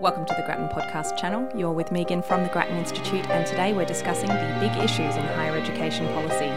[0.00, 1.50] Welcome to the Grattan Podcast channel.
[1.58, 5.24] You're with Megan from the Grattan Institute, and today we're discussing the big issues in
[5.24, 6.52] higher education policy.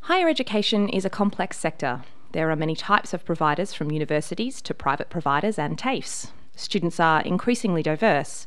[0.00, 2.02] Higher education is a complex sector.
[2.32, 6.32] There are many types of providers, from universities to private providers and TAFEs.
[6.54, 8.46] Students are increasingly diverse.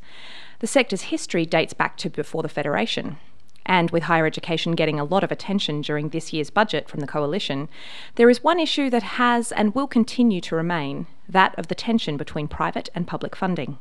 [0.60, 3.18] The sector's history dates back to before the Federation.
[3.68, 7.08] And with higher education getting a lot of attention during this year's budget from the
[7.08, 7.68] Coalition,
[8.16, 12.16] there is one issue that has and will continue to remain that of the tension
[12.18, 13.78] between private and public funding.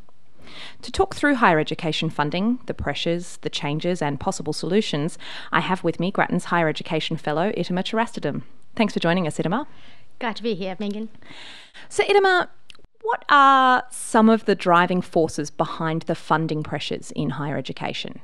[0.82, 5.18] To talk through higher education funding, the pressures, the changes, and possible solutions,
[5.52, 8.42] I have with me Grattan's Higher Education Fellow, Ittima Cherastidtham.
[8.74, 9.66] Thanks for joining us, Ittima.
[10.18, 11.08] Glad to be here, Megan.
[11.88, 12.48] So, Ittima,
[13.02, 18.20] what are some of the driving forces behind the funding pressures in higher education?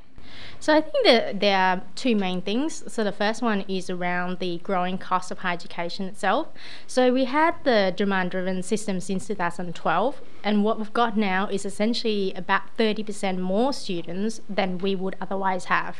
[0.59, 2.83] So I think that there are two main things.
[2.91, 6.47] So the first one is around the growing cost of higher education itself.
[6.87, 12.33] So we had the demand-driven system since 2012, and what we've got now is essentially
[12.33, 15.97] about 30% more students than we would otherwise have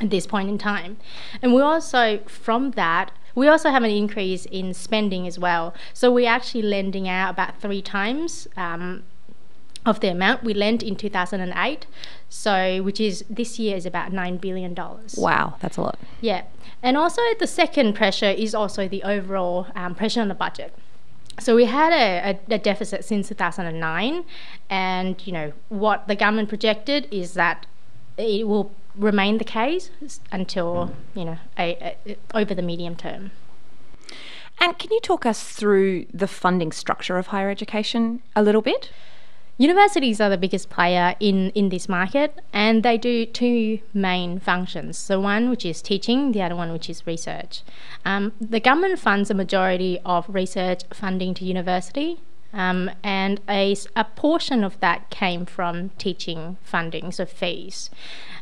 [0.00, 0.98] at this point in time.
[1.42, 5.74] And we also, from that, we also have an increase in spending as well.
[5.92, 9.04] So we're actually lending out about three times um,
[9.86, 11.86] of the amount we lent in 2008
[12.28, 15.14] so which is this year is about 9 billion dollars.
[15.16, 15.98] Wow that's a lot.
[16.20, 16.42] Yeah.
[16.82, 20.74] And also the second pressure is also the overall um, pressure on the budget.
[21.38, 24.24] So we had a, a, a, deficit since 2009
[24.70, 27.66] and you know what the government projected is that
[28.16, 29.90] it will remain the case
[30.32, 31.96] until you know a,
[32.34, 33.30] over the medium term.
[34.58, 38.90] And can you talk us through the funding structure of higher education a little bit
[39.58, 44.98] Universities are the biggest player in, in this market and they do two main functions.
[44.98, 47.62] So, one which is teaching, the other one which is research.
[48.04, 52.20] Um, the government funds a majority of research funding to university,
[52.52, 57.88] um, and a, a portion of that came from teaching funding, so fees.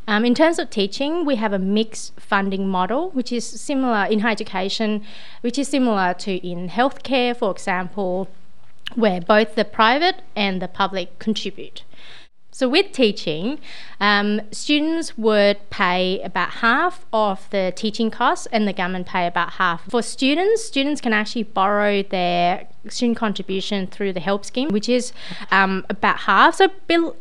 [0.09, 4.21] Um, in terms of teaching, we have a mixed funding model, which is similar in
[4.21, 5.05] higher education,
[5.43, 8.29] which is similar to in healthcare, for example
[8.95, 11.85] where both the private and the public contribute.
[12.55, 13.59] So, with teaching,
[13.99, 19.55] um, students would pay about half of the teaching costs, and the government pay about
[19.55, 19.83] half.
[19.91, 25.13] For students, students can actually borrow their student contribution through the help scheme, which is
[25.51, 26.71] um, about half, so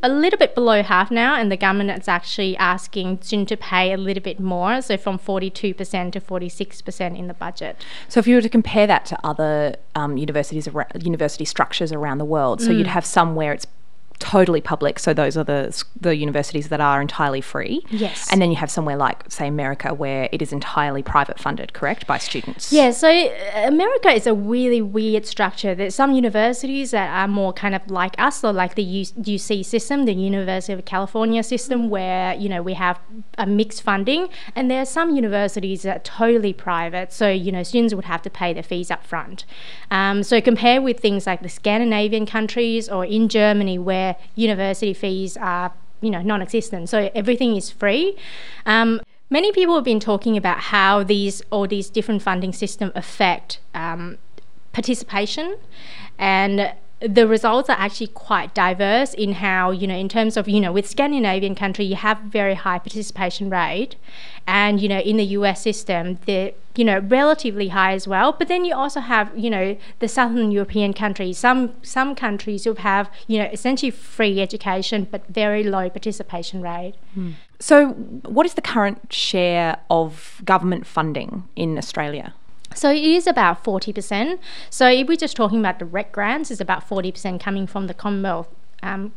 [0.03, 3.91] a little bit below half now, and the government is actually asking students to pay
[3.91, 7.83] a little bit more, so from 42% to 46% in the budget.
[8.07, 10.69] So, if you were to compare that to other um, universities,
[11.01, 12.77] university structures around the world, so mm.
[12.77, 13.66] you'd have some where it's
[14.23, 15.00] totally public.
[15.00, 17.85] So those are the the universities that are entirely free.
[17.89, 18.28] Yes.
[18.31, 22.07] And then you have somewhere like, say, America, where it is entirely private funded, correct,
[22.07, 22.72] by students.
[22.72, 22.91] Yeah.
[22.91, 25.75] So uh, America is a really weird structure.
[25.75, 30.06] There's some universities that are more kind of like us, or like the UC system,
[30.06, 33.00] the University of California system, where you know we have
[33.38, 37.11] a mixed funding, and there are some universities that are totally private.
[37.11, 39.44] So you know students would have to pay their fees up front.
[39.91, 45.38] Um, so compare with things like the Scandinavian countries or in Germany, where university fees
[45.38, 46.90] are you know non-existent.
[46.90, 48.16] So everything is free.
[48.66, 53.59] Um, many people have been talking about how these all these different funding systems affect
[53.73, 54.18] um,
[54.73, 55.57] participation
[56.18, 56.73] and
[57.03, 60.72] the results are actually quite diverse in how you know in terms of you know
[60.72, 63.96] with Scandinavian country you have very high participation rate.
[64.47, 68.31] And you know in the US system they're you know relatively high as well.
[68.31, 71.38] But then you also have you know the southern European countries.
[71.38, 76.96] Some some countries who have you know essentially free education but very low participation rate.
[77.18, 77.34] Mm.
[77.59, 77.90] so
[78.38, 82.34] what is the current share of government funding in Australia
[82.75, 84.40] so it is about 40%.
[84.69, 88.50] So if we're just talking about direct grants, it's about 40% coming from the Commonwealth
[88.81, 89.13] um,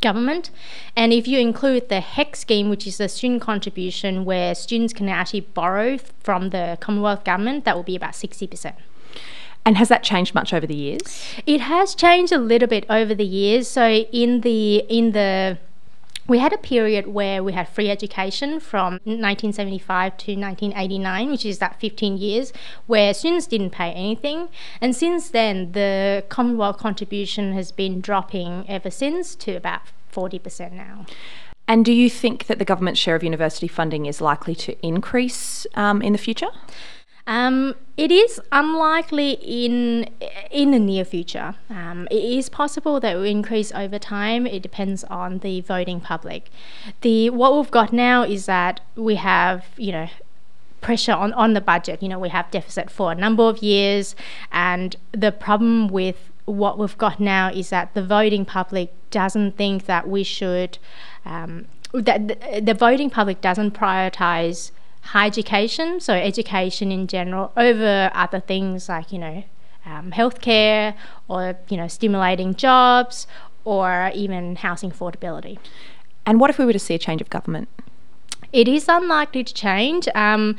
[0.00, 0.50] government.
[0.94, 5.08] And if you include the HECS scheme, which is a student contribution where students can
[5.08, 8.74] actually borrow from the Commonwealth government, that will be about 60%.
[9.64, 11.24] And has that changed much over the years?
[11.44, 13.66] It has changed a little bit over the years.
[13.66, 15.58] So in the in the
[16.28, 21.58] we had a period where we had free education from 1975 to 1989, which is
[21.58, 22.52] that 15 years,
[22.86, 24.48] where students didn't pay anything.
[24.80, 29.82] And since then, the Commonwealth contribution has been dropping ever since to about
[30.12, 31.06] 40% now.
[31.68, 35.66] And do you think that the government's share of university funding is likely to increase
[35.74, 36.48] um, in the future?
[37.26, 40.08] Um, it is unlikely in
[40.50, 41.56] in the near future.
[41.68, 44.46] Um, it is possible that it will increase over time.
[44.46, 46.50] It depends on the voting public.
[47.00, 50.08] The what we've got now is that we have you know
[50.80, 52.00] pressure on, on the budget.
[52.00, 54.14] You know we have deficit for a number of years,
[54.52, 59.86] and the problem with what we've got now is that the voting public doesn't think
[59.86, 60.78] that we should,
[61.24, 64.70] um, that the, the voting public doesn't prioritize
[65.06, 69.44] higher education, so education in general, over other things like, you know,
[69.84, 70.94] um, healthcare
[71.28, 73.26] or, you know, stimulating jobs
[73.64, 75.58] or even housing affordability.
[76.24, 77.68] And what if we were to see a change of government?
[78.52, 80.08] It is unlikely to change.
[80.14, 80.56] Um,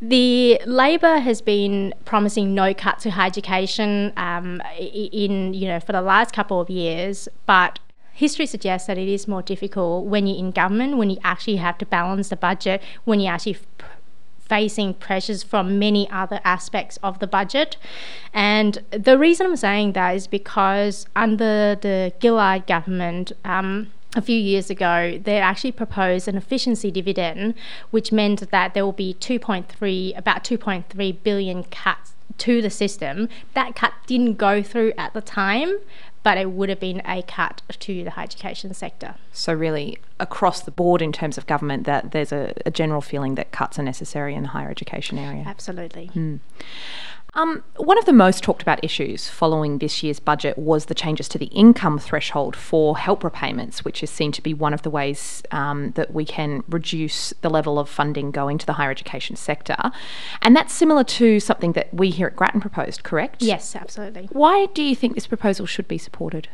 [0.00, 5.92] the Labor has been promising no cut to higher education um, in you know for
[5.92, 7.80] the last couple of years, but
[8.18, 11.78] history suggests that it is more difficult when you're in government, when you actually have
[11.78, 13.56] to balance the budget, when you're actually
[14.40, 17.76] facing pressures from many other aspects of the budget.
[18.34, 24.36] And the reason I'm saying that is because under the Gillard government, um, a few
[24.36, 27.54] years ago, they actually proposed an efficiency dividend,
[27.92, 33.28] which meant that there will be 2.3, about 2.3 billion cuts to the system.
[33.54, 35.78] That cut didn't go through at the time,
[36.22, 39.14] but it would have been a cut to the higher education sector.
[39.32, 43.34] So, really, across the board in terms of government, that there's a, a general feeling
[43.36, 45.44] that cuts are necessary in the higher education area.
[45.46, 46.10] Absolutely.
[46.14, 46.40] Mm.
[47.38, 51.28] Um, one of the most talked about issues following this year's budget was the changes
[51.28, 54.90] to the income threshold for help repayments, which is seen to be one of the
[54.90, 59.36] ways um, that we can reduce the level of funding going to the higher education
[59.36, 59.76] sector.
[60.42, 63.40] And that's similar to something that we here at Grattan proposed, correct?
[63.40, 64.28] Yes, absolutely.
[64.32, 66.48] Why do you think this proposal should be supported?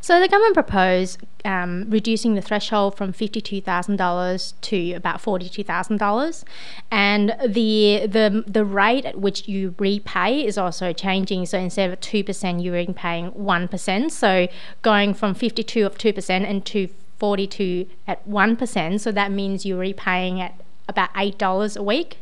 [0.00, 6.44] So the government proposed um, reducing the threshold from $52,000 to about $42,000
[6.90, 11.46] and the, the, the rate at which you repay is also changing.
[11.46, 14.10] So instead of 2%, you're repaying 1%.
[14.10, 14.48] So
[14.82, 16.88] going from 52 of 2% and to
[17.18, 19.00] 42 at 1%.
[19.00, 22.18] So that means you're repaying at about $8 a week.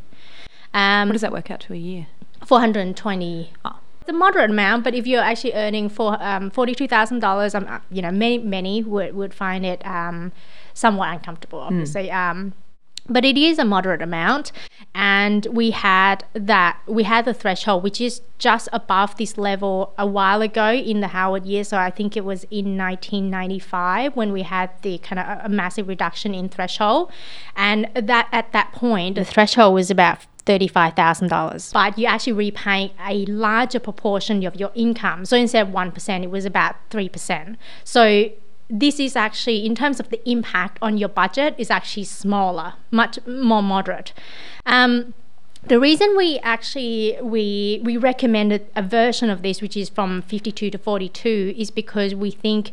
[0.74, 2.06] Um, what does that work out to a year?
[2.44, 7.54] 420 oh the moderate amount, but if you're actually earning for um, forty-two thousand dollars,
[7.54, 10.32] um, uh, you know, many many would, would find it um,
[10.74, 11.66] somewhat uncomfortable, hmm.
[11.66, 12.08] obviously.
[12.08, 12.30] Mm.
[12.30, 12.52] Um,
[13.08, 14.52] but it is a moderate amount,
[14.94, 20.06] and we had that we had the threshold, which is just above this level a
[20.06, 21.64] while ago in the Howard year.
[21.64, 25.88] So I think it was in 1995 when we had the kind of a massive
[25.88, 27.10] reduction in threshold,
[27.56, 31.72] and that at that point the threshold was about $35,000.
[31.72, 35.24] But you actually repay a larger proportion of your income.
[35.24, 37.56] So instead of 1%, it was about 3%.
[37.82, 38.30] So
[38.68, 43.18] this is actually, in terms of the impact on your budget, is actually smaller, much
[43.26, 44.12] more moderate.
[44.64, 45.14] Um,
[45.64, 50.70] the reason we actually we we recommended a version of this which is from 52
[50.70, 52.70] to 42 is because we think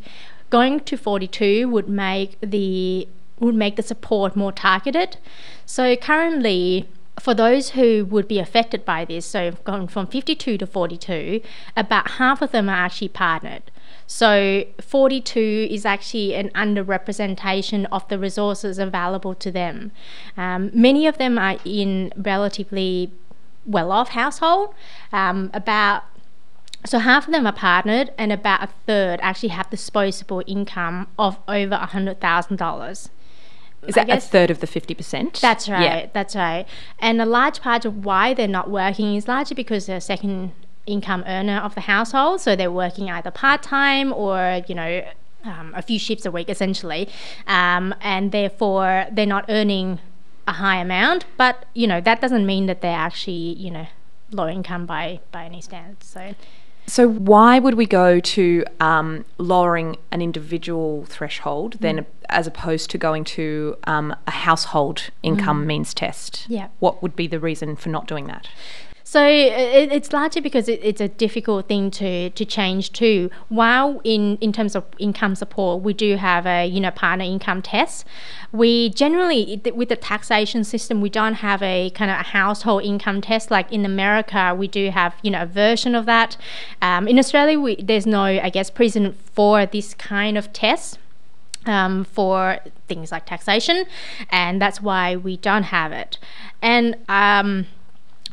[0.51, 3.07] going to 42 would make the
[3.39, 5.17] would make the support more targeted
[5.65, 6.87] so currently
[7.19, 11.41] for those who would be affected by this, so going from 52 to 42,
[11.77, 13.63] about half of them are actually partnered.
[14.13, 19.91] So 42 is actually an underrepresentation of the resources available to them.
[20.37, 23.11] Um, many of them are in relatively
[23.65, 24.75] well-off household.
[25.11, 26.03] Um, about
[26.85, 31.39] so half of them are partnered, and about a third actually have disposable income of
[31.47, 33.09] over hundred thousand dollars.
[33.87, 35.39] Is that a third of the 50%?
[35.41, 35.83] That's right.
[35.83, 36.09] Yeah.
[36.13, 36.67] That's right.
[36.99, 40.53] And a large part of why they're not working is largely because they're second
[40.85, 42.41] income earner of the household.
[42.41, 45.05] So they're working either part time or, you know,
[45.43, 47.09] um, a few shifts a week essentially.
[47.47, 49.99] Um, and therefore they're not earning
[50.47, 51.25] a high amount.
[51.37, 53.87] But, you know, that doesn't mean that they're actually, you know,
[54.31, 56.07] low income by, by any standards.
[56.07, 56.35] So.
[56.85, 62.05] So, why would we go to um, lowering an individual threshold then, mm.
[62.27, 65.67] as opposed to going to um, a household income mm.
[65.67, 66.45] means test?
[66.49, 66.67] Yeah.
[66.79, 68.49] What would be the reason for not doing that?
[69.13, 73.29] So it, it's largely because it, it's a difficult thing to, to change too.
[73.47, 77.61] While in, in terms of income support, we do have a you know partner income
[77.61, 78.07] test.
[78.51, 83.21] We generally with the taxation system, we don't have a kind of a household income
[83.21, 84.55] test like in America.
[84.57, 86.35] We do have you know a version of that.
[86.81, 90.97] Um, in Australia, we, there's no I guess precedent for this kind of test.
[91.67, 93.85] Um, for things like taxation,
[94.31, 96.17] and that's why we don't have it.
[96.61, 97.67] And um,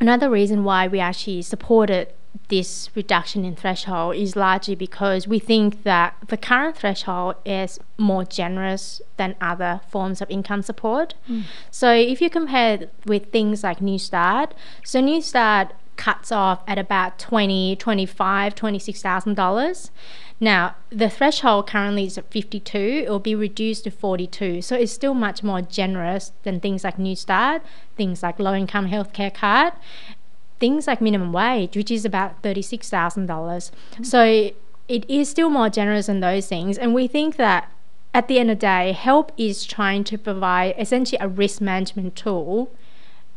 [0.01, 2.07] Another reason why we actually supported
[2.47, 8.25] this reduction in threshold is largely because we think that the current threshold is more
[8.25, 11.13] generous than other forms of income support.
[11.29, 11.43] Mm.
[11.69, 14.51] So if you compare with things like Newstart,
[14.83, 19.91] so Newstart cuts off at about 20, 25, 26,000 dollars.
[20.39, 24.63] Now, the threshold currently is at 52, it will be reduced to 42.
[24.63, 27.61] So it's still much more generous than things like Newstart,
[27.95, 29.73] things like low income healthcare card,
[30.59, 33.27] things like minimum wage, which is about $36,000.
[33.27, 34.03] Mm-hmm.
[34.03, 34.51] So
[34.87, 36.75] it is still more generous than those things.
[36.75, 37.71] And we think that
[38.13, 42.15] at the end of the day, help is trying to provide essentially a risk management
[42.15, 42.71] tool.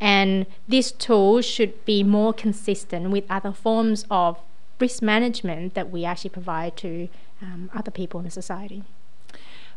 [0.00, 4.38] And this tool should be more consistent with other forms of
[4.80, 7.08] risk management that we actually provide to
[7.40, 8.82] um, other people in society.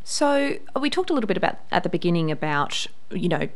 [0.03, 3.49] So we talked a little bit about at the beginning about you know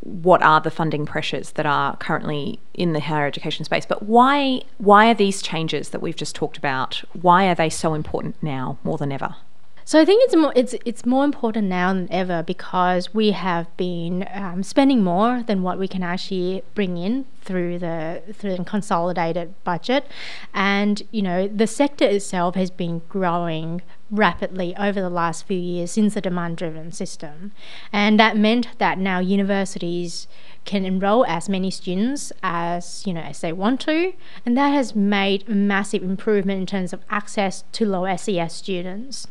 [0.00, 4.60] what are the funding pressures that are currently in the higher education space, but why
[4.76, 7.02] why are these changes that we've just talked about?
[7.14, 9.36] Why are they so important now more than ever?
[9.86, 13.66] So I think it's more it's it's more important now than ever because we have
[13.76, 18.64] been um, spending more than what we can actually bring in through the through the
[18.64, 20.06] consolidated budget,
[20.54, 25.90] and you know the sector itself has been growing rapidly over the last few years
[25.90, 27.52] since the demand-driven system,
[27.92, 30.26] and that meant that now universities
[30.64, 34.14] can enroll as many students as you know as they want to.
[34.46, 39.26] And that has made a massive improvement in terms of access to low SES students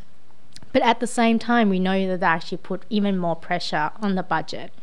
[0.73, 4.15] but at the same time, we know that they actually put even more pressure on
[4.15, 4.73] the budget.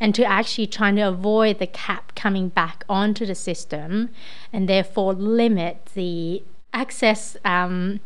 [0.00, 4.10] And to actually trying to avoid the cap coming back onto the system
[4.52, 6.42] and therefore limit the
[6.72, 8.00] access um,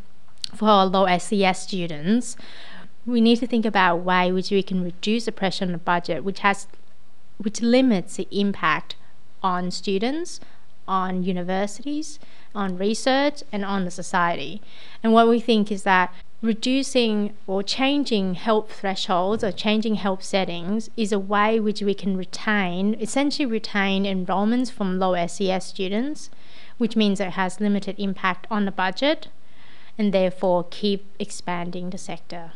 [0.54, 2.36] for low SES students,
[3.04, 5.78] we need to think about a way which we can reduce the pressure on the
[5.78, 6.66] budget, which has
[7.38, 8.94] which limits the impact
[9.42, 10.38] on students,
[10.86, 12.20] on universities,
[12.54, 14.62] on research, and on the society.
[15.02, 20.90] And what we think is that reducing or changing help thresholds or changing help settings
[20.96, 26.30] is a way which we can retain, essentially retain enrolments from low SES students,
[26.78, 29.28] which means it has limited impact on the budget
[29.96, 32.52] and therefore keep expanding the sector.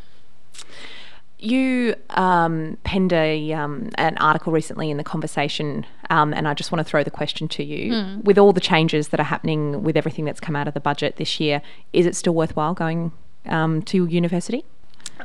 [1.38, 6.72] You um, penned a, um, an article recently in the conversation, um, and I just
[6.72, 7.92] want to throw the question to you.
[7.92, 8.24] Mm.
[8.24, 11.16] With all the changes that are happening with everything that's come out of the budget
[11.16, 11.60] this year,
[11.92, 13.12] is it still worthwhile going
[13.48, 14.64] um, to university?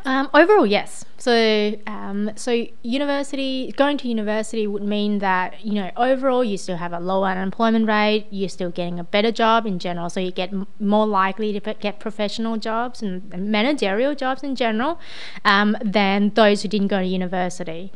[0.06, 1.06] Um, overall, yes.
[1.18, 6.78] So, um, so university going to university would mean that you know overall you still
[6.78, 8.26] have a lower unemployment rate.
[8.32, 11.74] You're still getting a better job in general, so you get m- more likely to
[11.74, 15.00] get professional jobs and, and managerial jobs in general
[15.46, 17.92] um, than those who didn't go to university.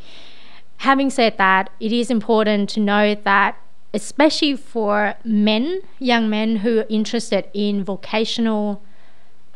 [0.77, 3.57] Having said that, it is important to know that
[3.93, 8.83] especially for men, young men who are interested in vocational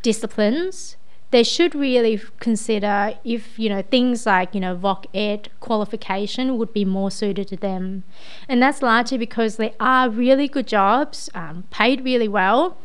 [0.01, 0.97] disciplines,
[1.31, 6.73] they should really consider if you know things like you know voc ed qualification would
[6.73, 8.03] be more suited to them,
[8.47, 12.77] and that's largely because they are really good jobs, um, paid really well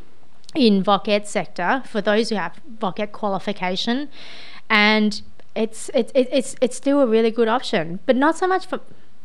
[0.54, 4.09] in voc ed sector for those who have voc ed qualification,
[4.68, 5.23] and
[5.54, 8.80] it's it's it's it's still a really good option, but not so much for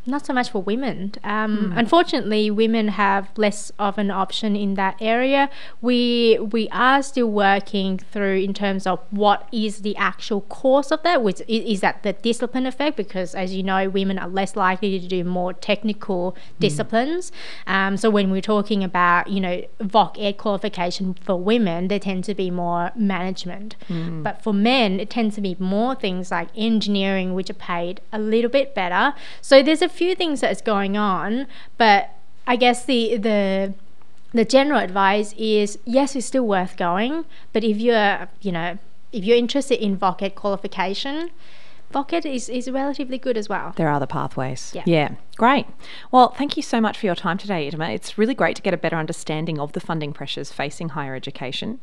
[0.06, 1.13] not so much for women.
[1.24, 1.77] Um, mm.
[1.77, 5.50] Unfortunately, women have less of an option in that area.
[5.82, 11.03] We we are still working through in terms of what is the actual cause of
[11.03, 11.22] that.
[11.22, 12.98] Which is, is that the discipline effect?
[12.98, 16.60] Because as you know, women are less likely to do more technical mm.
[16.60, 17.32] disciplines.
[17.68, 22.24] Um, so when we're talking about you know voc ed qualification for women, they tend
[22.25, 23.75] to be more management.
[23.89, 24.24] Mm.
[24.24, 28.20] But for men, it tends to be more things like engineering, which are paid a
[28.20, 29.13] little bit better.
[29.41, 32.12] So there's a few things that's going on, but
[32.48, 33.74] I guess the the
[34.31, 38.77] the general advice is yes, it's still worth going, but if you're you know
[39.12, 41.31] if you're interested in voc qualification,
[41.93, 43.74] voc is, is relatively good as well.
[43.75, 44.72] There are other pathways.
[44.75, 44.84] Yeah.
[44.86, 45.15] Yeah.
[45.39, 45.67] Great.
[46.12, 47.93] Well, thank you so much for your time today, Ittima.
[47.96, 51.79] It's really great to get a better understanding of the funding pressures facing higher education.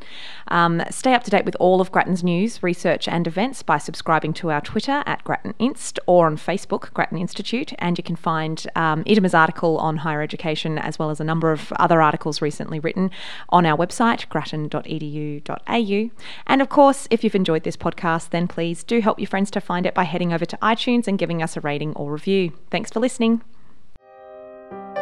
[0.48, 4.34] Um, stay up to date with all of Grattan's news, research, and events by subscribing
[4.34, 7.72] to our Twitter at Grattan Inst or on Facebook, Grattan Institute.
[7.78, 11.72] And you can find um, article on higher education as well as a number of
[11.76, 13.10] other articles recently written
[13.48, 16.10] on our website, grattan.edu.au.
[16.46, 19.62] And of course, if you've enjoyed this podcast, then please do help your friends to
[19.62, 22.52] find it by heading over to iTunes and giving us a rating or review.
[22.70, 23.40] Thanks for listening.